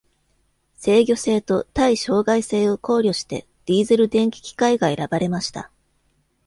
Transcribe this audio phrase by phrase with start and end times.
[0.79, 5.69] 制御性と耐障害性を考慮してディーゼル電気機械が選ばれました。